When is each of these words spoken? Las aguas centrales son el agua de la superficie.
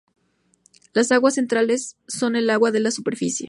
Las 0.93 1.11
aguas 1.11 1.35
centrales 1.35 1.95
son 2.07 2.35
el 2.35 2.49
agua 2.49 2.71
de 2.71 2.79
la 2.79 2.89
superficie. 2.89 3.39